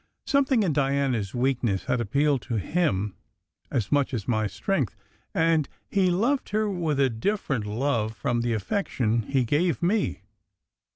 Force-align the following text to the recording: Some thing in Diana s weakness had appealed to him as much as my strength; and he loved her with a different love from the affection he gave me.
Some 0.25 0.45
thing 0.45 0.63
in 0.63 0.73
Diana 0.73 1.19
s 1.19 1.35
weakness 1.35 1.83
had 1.83 2.01
appealed 2.01 2.41
to 2.49 2.55
him 2.57 3.13
as 3.69 3.91
much 3.91 4.15
as 4.15 4.27
my 4.27 4.47
strength; 4.47 4.95
and 5.31 5.69
he 5.91 6.09
loved 6.09 6.49
her 6.49 6.67
with 6.67 6.99
a 6.99 7.07
different 7.07 7.67
love 7.67 8.15
from 8.17 8.41
the 8.41 8.53
affection 8.53 9.21
he 9.21 9.43
gave 9.43 9.83
me. 9.83 10.23